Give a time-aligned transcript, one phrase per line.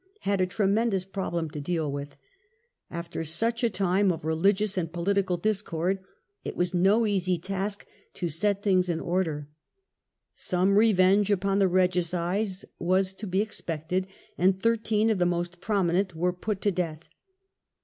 [0.01, 2.09] «^ had a tremendous problem to deal with.
[2.09, 5.45] The Restora ._,•.%...,^•• t tion Settle After such a time of religious and political ment,
[5.45, 5.49] 1660.
[5.49, 5.99] discord
[6.43, 7.85] it was no easy task
[8.15, 9.47] to set things in order.
[10.33, 14.07] Some revenge upon the regicides was to be ex pected,
[14.39, 17.07] and thirteen of the most prominent were put to death.